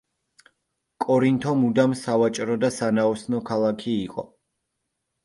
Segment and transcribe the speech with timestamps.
[1.03, 4.25] კორინთო მუდამ სავაჭრო და სანაოსნო ქალაქი იყო.